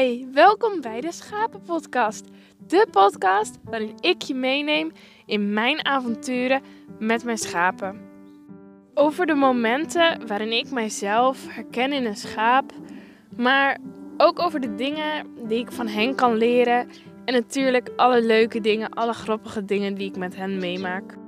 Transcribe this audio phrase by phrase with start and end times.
[0.00, 2.24] Hey, welkom bij de Schapenpodcast.
[2.66, 4.92] De podcast waarin ik je meeneem
[5.26, 6.62] in mijn avonturen
[6.98, 8.00] met mijn schapen.
[8.94, 12.72] Over de momenten waarin ik mijzelf herken in een schaap,
[13.36, 13.78] maar
[14.16, 16.88] ook over de dingen die ik van hen kan leren
[17.24, 21.19] en natuurlijk alle leuke dingen, alle grappige dingen die ik met hen meemaak.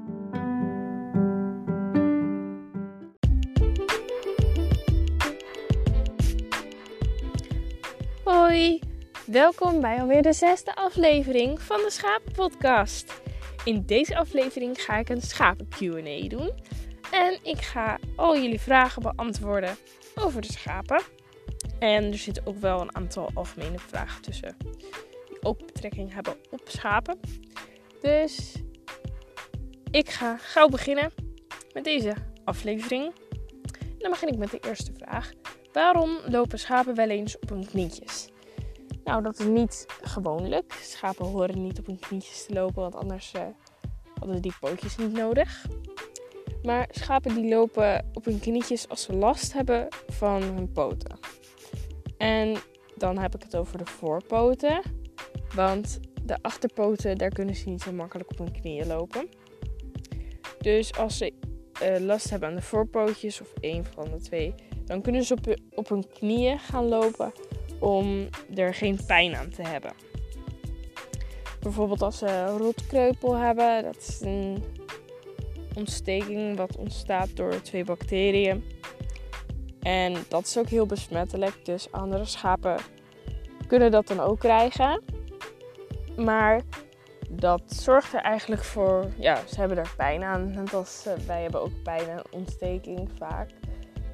[8.33, 8.81] Hoi,
[9.27, 13.23] welkom bij alweer de zesde aflevering van de Schapenpodcast.
[13.65, 16.51] In deze aflevering ga ik een schapen Q&A doen
[17.11, 19.77] en ik ga al jullie vragen beantwoorden
[20.15, 21.03] over de schapen.
[21.79, 24.57] En er zitten ook wel een aantal algemene vragen tussen
[25.29, 27.21] die ook betrekking hebben op schapen.
[28.01, 28.55] Dus
[29.91, 31.13] ik ga gauw beginnen
[31.73, 33.13] met deze aflevering.
[33.99, 35.33] Dan begin ik met de eerste vraag.
[35.73, 38.29] Waarom lopen schapen wel eens op hun knietjes?
[39.05, 40.73] Nou, dat is niet gewoonlijk.
[40.73, 43.43] Schapen horen niet op hun knietjes te lopen, want anders uh,
[44.19, 45.67] hadden die pootjes niet nodig.
[46.63, 51.19] Maar schapen die lopen op hun knietjes als ze last hebben van hun poten.
[52.19, 52.57] En
[52.97, 54.83] dan heb ik het over de voorpoten.
[55.55, 59.29] Want de achterpoten, daar kunnen ze niet zo makkelijk op hun knieën lopen.
[60.59, 61.33] Dus als ze
[61.83, 64.55] uh, last hebben aan de voorpootjes of een van de twee,
[64.93, 67.33] dan kunnen ze op, op hun knieën gaan lopen
[67.81, 69.93] om er geen pijn aan te hebben.
[71.61, 74.65] Bijvoorbeeld als ze rotkreupel hebben, dat is een
[75.75, 78.65] ontsteking wat ontstaat door twee bacteriën.
[79.81, 82.77] En dat is ook heel besmettelijk, dus andere schapen
[83.67, 85.03] kunnen dat dan ook krijgen.
[86.17, 86.61] Maar
[87.31, 90.51] dat zorgt er eigenlijk voor, ja, ze hebben er pijn aan.
[90.51, 93.51] Net als uh, wij hebben ook pijn en ontsteking vaak.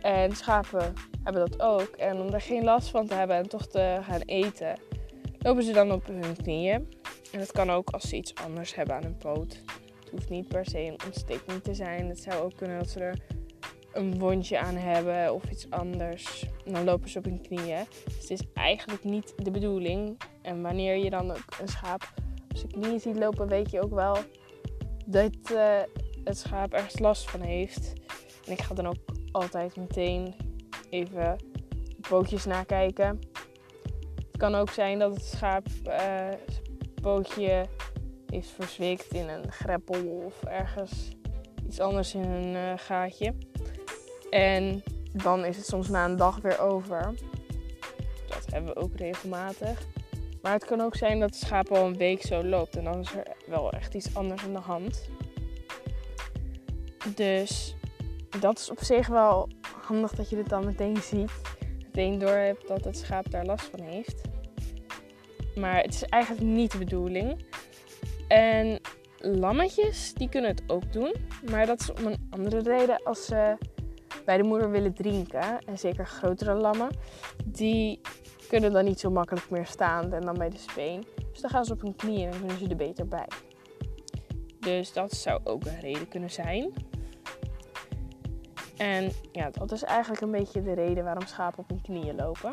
[0.01, 1.97] En schapen hebben dat ook.
[1.97, 4.79] En om er geen last van te hebben en toch te gaan eten,
[5.39, 6.89] lopen ze dan op hun knieën.
[7.33, 9.63] En dat kan ook als ze iets anders hebben aan hun poot.
[10.01, 12.09] Het hoeft niet per se een ontsteking te zijn.
[12.09, 13.19] Het zou ook kunnen dat ze er
[13.93, 16.47] een wondje aan hebben of iets anders.
[16.65, 17.85] En dan lopen ze op hun knieën.
[18.05, 20.17] Dus het is eigenlijk niet de bedoeling.
[20.43, 22.13] En wanneer je dan ook een schaap
[22.51, 24.17] op zijn knieën ziet lopen, weet je ook wel
[25.07, 25.79] dat uh,
[26.25, 27.93] het schaap ergens last van heeft.
[28.47, 30.35] En ik ga dan ook altijd meteen
[30.91, 31.37] even
[32.09, 33.19] pootjes nakijken.
[34.15, 35.67] Het kan ook zijn dat het schaap
[37.01, 37.67] pootje
[38.27, 41.17] heeft verzwikt in een greppel of ergens
[41.67, 43.35] iets anders in een uh, gaatje.
[44.31, 44.83] En
[45.13, 47.15] dan is het soms na een dag weer over.
[48.29, 49.87] Dat hebben we ook regelmatig.
[50.43, 53.01] Maar het kan ook zijn dat het schaap al een week zo loopt en dan
[53.01, 55.09] is er wel echt iets anders aan de hand.
[57.15, 57.77] Dus
[58.41, 59.49] dat is op zich wel
[59.87, 61.31] handig dat je dit dan meteen ziet.
[61.85, 64.21] Meteen door hebt dat het schaap daar last van heeft.
[65.55, 67.45] Maar het is eigenlijk niet de bedoeling.
[68.29, 68.81] En
[69.19, 71.15] lammetjes, die kunnen het ook doen.
[71.51, 73.03] Maar dat is om een andere reden.
[73.03, 73.57] Als ze
[74.25, 76.89] bij de moeder willen drinken, en zeker grotere lammen,
[77.45, 78.01] die
[78.49, 81.05] kunnen dan niet zo makkelijk meer staan en dan bij de speen.
[81.33, 83.29] Dus dan gaan ze op hun knieën en kunnen ze er beter bij.
[84.61, 86.73] Dus dat zou ook een reden kunnen zijn.
[88.79, 92.51] En ja, dat is eigenlijk een beetje de reden waarom schapen op hun knieën lopen.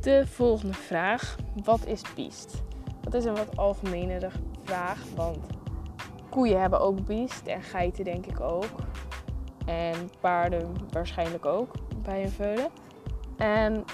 [0.00, 2.62] De volgende vraag: wat is biest?
[3.00, 4.30] Dat is een wat algemenere
[4.64, 5.38] vraag, want
[6.30, 8.70] koeien hebben ook biest en geiten denk ik ook.
[9.66, 12.68] En paarden waarschijnlijk ook bij een veulen.
[13.36, 13.84] En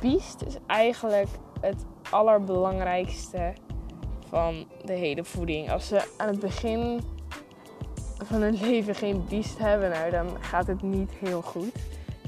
[0.00, 1.28] biest is eigenlijk
[1.60, 3.52] het allerbelangrijkste
[4.28, 5.70] van de hele voeding.
[5.70, 7.00] Als ze aan het begin
[8.24, 11.74] van hun leven geen biest hebben, nou, dan gaat het niet heel goed,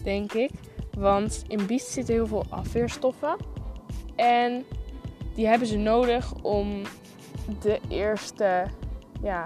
[0.02, 0.50] denk ik.
[0.98, 3.36] Want in biest zitten heel veel afweerstoffen.
[4.16, 4.64] En
[5.34, 6.82] die hebben ze nodig om
[7.60, 8.64] de eerste
[9.22, 9.44] ja,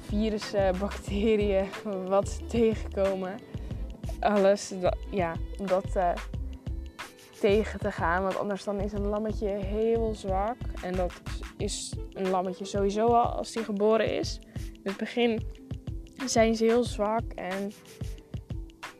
[0.00, 1.66] virussen, bacteriën,
[2.08, 3.38] wat ze tegenkomen.
[4.20, 5.98] Alles, dat, ja, om dat
[7.40, 8.22] tegen te gaan.
[8.22, 10.56] Want anders dan is een lammetje heel zwak.
[10.82, 11.12] En dat
[11.56, 14.40] is een lammetje sowieso al als die geboren is.
[14.84, 15.42] Het begin
[16.26, 17.72] zijn ze heel zwak en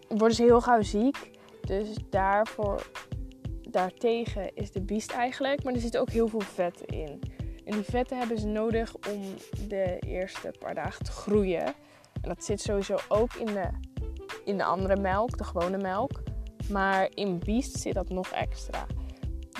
[0.09, 1.31] worden ze heel gauw ziek.
[1.61, 2.91] Dus daarvoor,
[3.71, 5.65] daartegen is de biest eigenlijk.
[5.65, 7.21] Maar er zitten ook heel veel vetten in.
[7.65, 9.23] En die vetten hebben ze nodig om
[9.69, 11.65] de eerste paar dagen te groeien.
[12.21, 13.69] En dat zit sowieso ook in de,
[14.45, 16.23] in de andere melk, de gewone melk.
[16.71, 18.87] Maar in biest zit dat nog extra.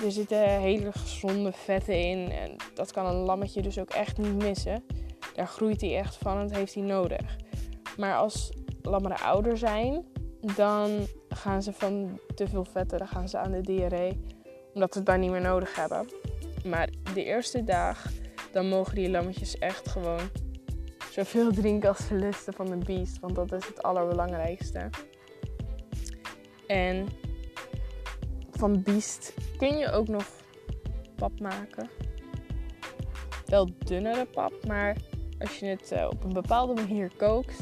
[0.03, 2.31] Er zitten hele gezonde vetten in.
[2.31, 4.83] En dat kan een lammetje dus ook echt niet missen.
[5.35, 7.35] Daar groeit hij echt van dat heeft hij nodig.
[7.97, 8.51] Maar als
[8.81, 10.05] lammeren ouder zijn,
[10.55, 14.21] dan gaan ze van te veel vetten, dan gaan ze aan de diarree.
[14.73, 16.09] Omdat ze het daar niet meer nodig hebben.
[16.65, 18.05] Maar de eerste dag,
[18.51, 20.29] dan mogen die lammetjes echt gewoon
[21.11, 23.19] zoveel drinken als ze lusten van de beest.
[23.19, 24.89] Want dat is het allerbelangrijkste.
[26.67, 27.07] En
[28.51, 30.25] van biest kun je ook nog
[31.15, 31.89] pap maken.
[33.45, 34.95] Wel dunnere pap, maar
[35.39, 37.61] als je het eh, op een bepaalde manier kookt,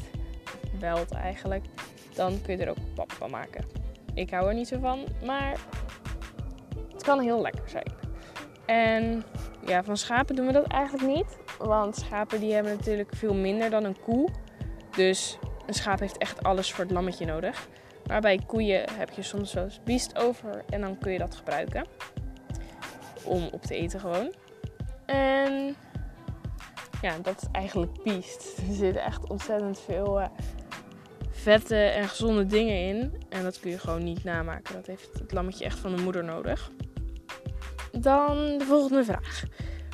[0.80, 1.66] welt eigenlijk,
[2.14, 3.66] dan kun je er ook pap van maken.
[4.14, 5.60] Ik hou er niet zo van, maar
[6.94, 7.92] het kan heel lekker zijn.
[8.66, 9.24] En
[9.66, 11.38] ja, van schapen doen we dat eigenlijk niet.
[11.60, 14.30] Want schapen die hebben natuurlijk veel minder dan een koe.
[14.96, 17.68] Dus een schaap heeft echt alles voor het lammetje nodig.
[18.08, 21.36] Maar bij koeien heb je soms wel eens biest over en dan kun je dat
[21.36, 21.86] gebruiken.
[23.24, 24.34] Om op te eten gewoon.
[25.06, 25.76] En
[27.04, 28.58] ja, dat is eigenlijk biest.
[28.68, 30.28] Er zitten echt ontzettend veel uh,
[31.30, 33.24] vette en gezonde dingen in.
[33.30, 34.76] En dat kun je gewoon niet namaken.
[34.76, 36.72] Dat heeft het lammetje echt van de moeder nodig.
[37.92, 39.44] Dan de volgende vraag.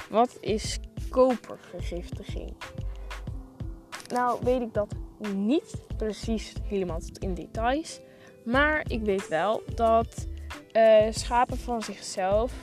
[0.10, 0.80] Wat is
[1.10, 2.54] kopervergiftiging?
[4.08, 4.96] Nou weet ik dat
[5.36, 8.00] niet precies helemaal tot in details.
[8.46, 10.28] Maar ik weet wel dat
[10.74, 12.54] uh, schapen van zichzelf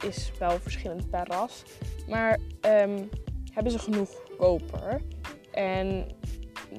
[0.00, 1.62] is wel verschillend per ras.
[2.08, 3.08] Maar um,
[3.56, 5.00] hebben ze genoeg koper.
[5.52, 6.06] En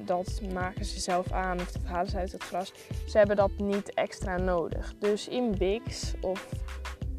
[0.04, 2.72] dat maken ze zelf aan of dat halen ze uit het gras.
[3.06, 4.94] Ze hebben dat niet extra nodig.
[4.98, 6.48] Dus in Bix of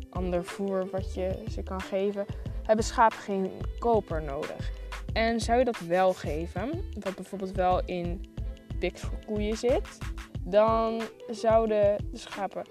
[0.09, 2.25] ander voer wat je ze kan geven,
[2.63, 4.71] hebben schapen geen koper nodig.
[5.13, 6.69] En zou je dat wel geven,
[6.99, 8.33] wat bijvoorbeeld wel in
[8.79, 9.97] Bix voor koeien zit,
[10.43, 12.67] dan zouden de schapen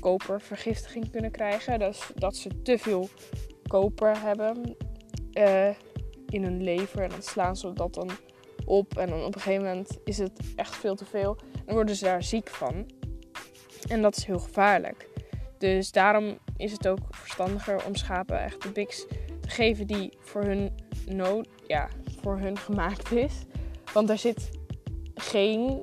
[0.00, 1.78] kopervergiftiging kunnen krijgen.
[1.78, 3.08] Dus dat ze te veel
[3.68, 4.76] koper hebben.
[5.32, 5.68] Uh,
[6.28, 7.02] in hun lever.
[7.02, 8.10] En dan slaan ze dat dan
[8.64, 8.98] op.
[8.98, 11.36] En dan op een gegeven moment is het echt veel te veel.
[11.66, 12.90] En worden ze daar ziek van.
[13.88, 15.08] En dat is heel gevaarlijk.
[15.58, 19.06] Dus daarom is het ook verstandiger om schapen echt de biks
[19.40, 20.74] te geven die voor hun
[21.06, 21.88] nood, ja,
[22.20, 23.32] voor hun gemaakt is.
[23.92, 24.50] Want daar zit
[25.14, 25.82] geen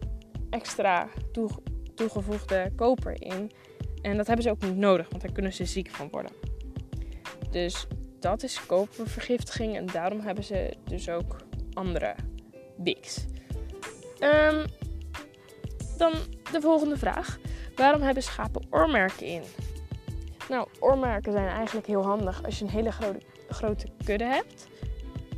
[0.50, 1.10] extra
[1.96, 3.52] toegevoegde koper in.
[4.02, 6.32] En dat hebben ze ook niet nodig, want daar kunnen ze ziek van worden.
[7.52, 7.88] Dus
[8.24, 11.36] dat is kopervergiftiging en daarom hebben ze dus ook
[11.74, 12.16] andere
[12.78, 13.26] biks.
[14.20, 14.66] Um,
[15.98, 16.14] dan
[16.52, 17.40] de volgende vraag.
[17.76, 19.42] Waarom hebben schapen oormerken in?
[20.50, 24.68] Nou, oormerken zijn eigenlijk heel handig als je een hele grote, grote kudde hebt.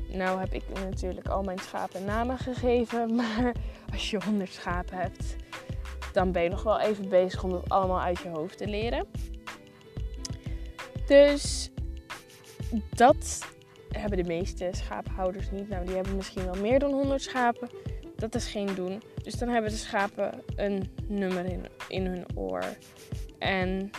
[0.10, 3.52] Nou heb ik natuurlijk al mijn schapen namen gegeven, maar
[3.92, 5.36] als je 100 schapen hebt,
[6.14, 9.06] dan ben je nog wel even bezig om dat allemaal uit je hoofd te leren.
[11.08, 11.72] Dus
[12.96, 13.46] dat
[13.90, 15.70] hebben de meeste schapenhouders niet.
[15.70, 17.70] Nou, die hebben misschien wel meer dan 100 schapen.
[18.16, 19.02] Dat is geen doen.
[19.24, 22.64] Dus dan hebben de schapen een nummer in, in hun oor.
[23.40, 23.92] En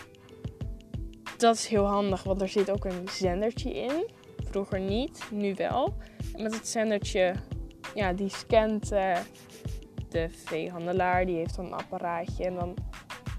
[1.36, 4.06] dat is heel handig, want er zit ook een zendertje in.
[4.36, 5.94] Vroeger niet, nu wel.
[6.34, 7.34] En met het zendertje,
[7.94, 9.16] ja, die scant uh,
[10.08, 11.26] de veehandelaar.
[11.26, 12.74] Die heeft dan een apparaatje en dan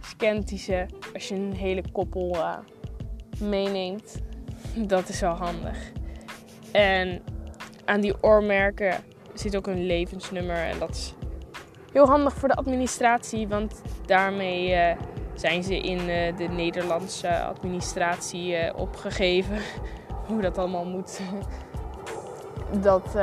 [0.01, 2.57] scant hij ze als je een hele koppel uh,
[3.39, 4.21] meeneemt
[4.94, 5.77] dat is wel handig.
[6.71, 7.21] En
[7.85, 8.95] aan die oormerken
[9.33, 10.56] zit ook een levensnummer.
[10.56, 11.13] En dat is
[11.91, 14.97] heel handig voor de administratie, want daarmee uh,
[15.35, 19.57] zijn ze in uh, de Nederlandse administratie uh, opgegeven.
[20.28, 21.19] Hoe dat allemaal moet.
[22.81, 23.18] dat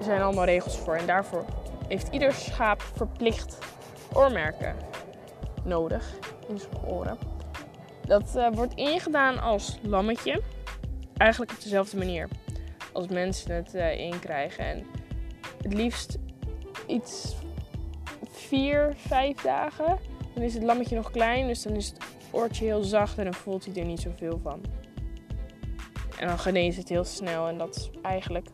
[0.00, 0.94] zijn allemaal regels voor.
[0.94, 1.44] En daarvoor
[1.88, 3.58] heeft ieder schaap verplicht
[4.12, 4.76] oormerken
[5.64, 6.12] nodig
[6.48, 7.18] in zijn oren.
[8.06, 10.42] Dat wordt ingedaan als lammetje
[11.16, 12.28] eigenlijk op dezelfde manier
[12.92, 14.64] als mensen het uh, inkrijgen.
[14.64, 14.86] En
[15.62, 16.18] het liefst
[16.86, 17.34] iets
[18.30, 19.98] vier, vijf dagen.
[20.34, 21.98] Dan is het lammetje nog klein, dus dan is het
[22.30, 24.60] oortje heel zacht en dan voelt hij er niet zoveel van.
[26.18, 28.48] En dan geneest het heel snel en dat eigenlijk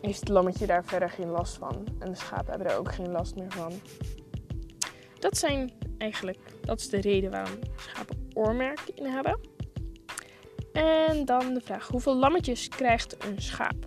[0.00, 1.86] is het lammetje daar verder geen last van.
[1.98, 3.72] En de schapen hebben er ook geen last meer van.
[5.18, 9.53] Dat zijn eigenlijk, dat is de reden waarom schapen oormerken in hebben.
[10.74, 13.86] En dan de vraag: hoeveel lammetjes krijgt een schaap?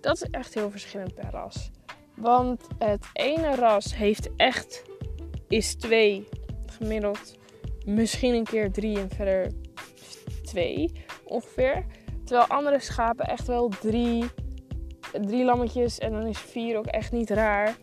[0.00, 1.70] Dat is echt heel verschillend per ras.
[2.14, 4.82] Want het ene ras heeft echt
[5.48, 6.28] is twee
[6.66, 7.34] gemiddeld,
[7.84, 9.52] misschien een keer drie en verder
[10.44, 10.92] twee
[11.24, 11.86] ongeveer.
[12.24, 14.24] Terwijl andere schapen echt wel drie,
[15.12, 17.76] drie lammetjes en dan is vier ook echt niet raar.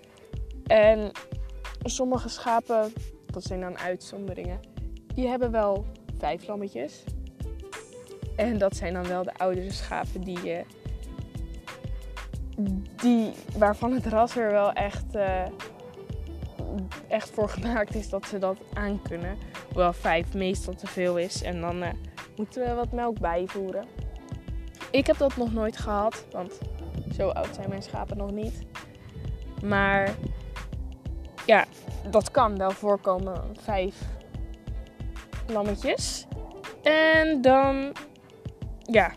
[0.65, 1.12] En
[1.84, 2.93] sommige schapen,
[3.25, 4.60] dat zijn dan uitzonderingen,
[5.15, 5.86] die hebben wel
[6.17, 7.03] vijf lammetjes.
[8.36, 10.60] En dat zijn dan wel de oudere schapen die, uh,
[12.96, 15.46] die waarvan het ras er wel echt uh,
[17.08, 19.38] echt voor gemaakt is dat ze dat aankunnen.
[19.68, 21.42] Hoewel vijf meestal te veel is.
[21.42, 21.90] En dan uh,
[22.36, 23.86] moeten we wat melk bijvoeren.
[24.92, 26.60] Ik heb dat nog nooit gehad, want
[27.16, 28.62] zo oud zijn mijn schapen nog niet.
[29.63, 30.16] Maar
[31.46, 31.66] ja,
[32.10, 33.42] dat kan wel voorkomen.
[33.62, 33.96] Vijf
[35.48, 36.25] lammetjes.
[36.84, 37.92] En dan,
[38.84, 39.13] ja,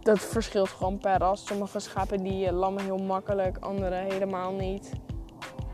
[0.00, 1.46] dat verschilt gewoon per ras.
[1.46, 4.92] Sommige schapen die lammen heel makkelijk, andere helemaal niet.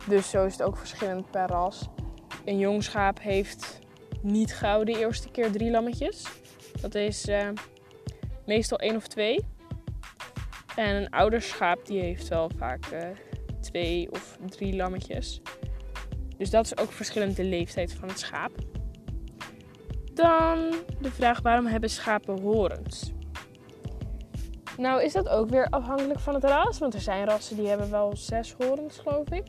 [0.09, 1.89] Dus zo is het ook verschillend per ras.
[2.45, 3.79] Een jong schaap heeft
[4.23, 6.25] niet gauw de eerste keer drie lammetjes.
[6.81, 7.49] Dat is uh,
[8.47, 9.45] meestal één of twee.
[10.77, 13.01] En een ouder schaap die heeft wel vaak uh,
[13.61, 15.41] twee of drie lammetjes.
[16.37, 18.53] Dus dat is ook verschillend de leeftijd van het schaap.
[20.17, 23.13] Dan de vraag waarom hebben schapen horens?
[24.77, 26.79] Nou is dat ook weer afhankelijk van het ras.
[26.79, 29.45] Want er zijn rassen die hebben wel zes horens geloof ik.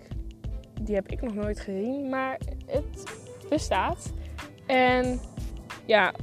[0.81, 2.09] Die heb ik nog nooit gezien.
[2.09, 3.03] Maar het
[3.49, 4.13] bestaat.
[4.65, 5.19] En
[5.85, 6.13] ja,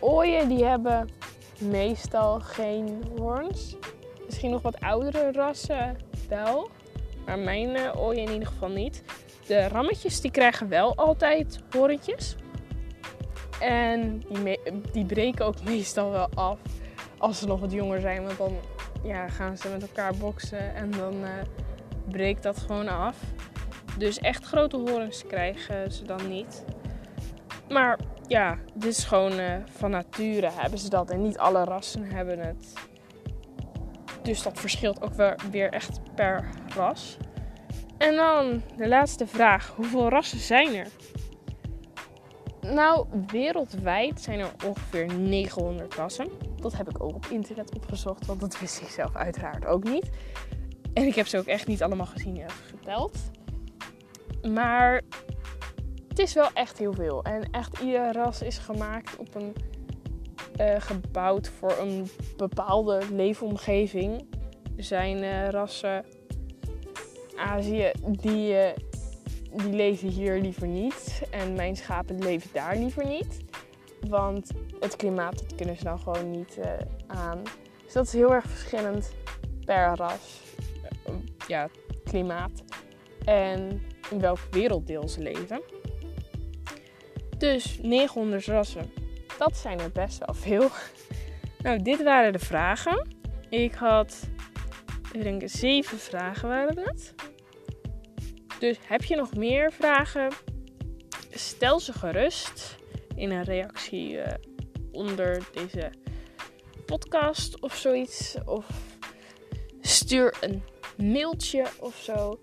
[0.00, 1.08] ooien die hebben
[1.60, 3.76] meestal geen hoorns.
[4.26, 5.96] Misschien nog wat oudere rassen
[6.28, 6.68] wel.
[7.26, 9.02] Maar mijn uh, ooien in ieder geval niet.
[9.46, 12.36] De rammetjes die krijgen wel altijd horentjes.
[13.60, 14.22] En
[14.92, 16.58] die, breken ook meestal wel af
[17.18, 18.24] als ze nog wat jonger zijn.
[18.24, 18.56] Want dan
[19.02, 21.30] ja, gaan ze met elkaar boksen en dan uh,
[22.08, 23.16] breekt dat gewoon af.
[23.98, 26.64] Dus echt grote horens krijgen ze dan niet.
[27.68, 31.10] Maar ja, dit is gewoon uh, van nature hebben ze dat.
[31.10, 32.72] En niet alle rassen hebben het.
[34.22, 37.16] Dus dat verschilt ook weer, weer echt per ras.
[37.98, 39.72] En dan de laatste vraag.
[39.76, 40.86] Hoeveel rassen zijn er?
[42.74, 46.28] Nou, wereldwijd zijn er ongeveer 900 rassen.
[46.60, 50.10] Dat heb ik ook op internet opgezocht, want dat wist ik zelf uiteraard ook niet.
[50.94, 53.18] En ik heb ze ook echt niet allemaal gezien en geteld.
[54.52, 55.02] Maar
[56.08, 57.22] het is wel echt heel veel.
[57.22, 59.54] En echt ieder ras is gemaakt op een.
[60.60, 64.26] Uh, gebouwd voor een bepaalde leefomgeving.
[64.76, 66.04] Er zijn uh, rassen
[67.36, 68.68] Azië die, uh,
[69.52, 71.22] die leven hier liever niet.
[71.30, 73.40] En mijn schapen leven daar liever niet.
[74.08, 74.50] Want
[74.80, 76.58] het klimaat, dat kunnen ze dan gewoon niet
[77.06, 77.42] aan.
[77.84, 79.14] Dus dat is heel erg verschillend
[79.64, 80.40] per ras.
[81.46, 81.68] ja,
[82.04, 82.62] klimaat.
[83.24, 85.62] En in welk werelddeel ze leven.
[87.38, 88.92] Dus 900 rassen.
[89.38, 90.68] Dat zijn er best wel veel.
[91.62, 93.08] Nou, dit waren de vragen.
[93.48, 94.28] Ik had,
[95.12, 97.14] ik denk, zeven vragen waren het.
[98.58, 100.32] Dus heb je nog meer vragen?
[101.30, 102.76] Stel ze gerust
[103.14, 104.26] in een reactie uh,
[104.92, 105.90] onder deze
[106.86, 108.36] podcast of zoiets.
[108.44, 108.66] Of
[109.80, 110.62] stuur een
[110.96, 112.40] mailtje of zo.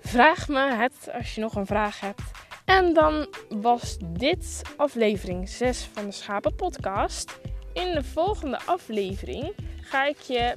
[0.00, 2.22] Vraag me het als je nog een vraag hebt.
[2.64, 7.40] En dan was dit aflevering 6 van de Schapen Podcast.
[7.72, 10.54] In de volgende aflevering ga ik je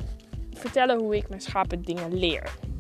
[0.54, 2.71] vertellen hoe ik mijn schapen dingen leer.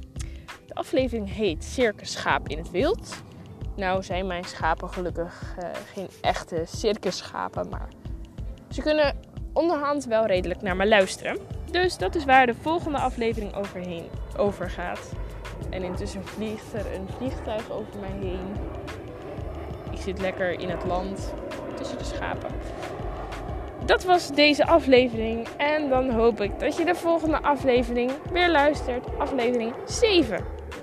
[0.81, 3.23] Aflevering heet Circus Schaap in het Wild.
[3.75, 7.87] Nou zijn mijn schapen gelukkig uh, geen echte circusschapen, maar
[8.69, 9.15] ze kunnen
[9.53, 11.37] onderhand wel redelijk naar me luisteren.
[11.71, 14.03] Dus dat is waar de volgende aflevering overheen
[14.37, 15.11] over gaat.
[15.69, 18.55] En intussen vliegt er een vliegtuig over mij heen.
[19.91, 21.33] Ik zit lekker in het land
[21.75, 22.49] tussen de schapen.
[23.85, 25.47] Dat was deze aflevering.
[25.57, 29.17] En dan hoop ik dat je de volgende aflevering weer luistert.
[29.17, 30.59] Aflevering 7.